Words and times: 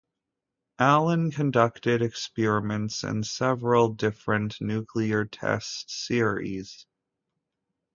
Allen 0.79 1.29
conducted 1.29 2.01
experiments 2.01 3.03
in 3.03 3.23
several 3.23 3.89
different 3.89 4.59
nuclear 4.59 5.25
test 5.25 5.91
series. 5.91 6.87